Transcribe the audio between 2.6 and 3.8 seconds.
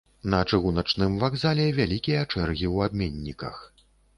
ў абменніках.